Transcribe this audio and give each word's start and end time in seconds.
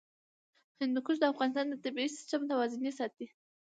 هندوکش 0.79 1.17
د 1.19 1.23
افغانستان 1.33 1.65
د 1.69 1.75
طبعي 1.83 2.07
سیسټم 2.15 2.41
توازن 2.51 2.83
ساتي. 2.99 3.25